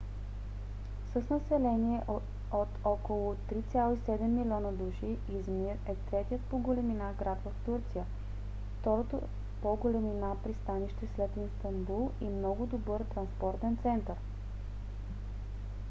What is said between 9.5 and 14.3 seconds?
по големина пристанище след истанбул и много добър транспортен център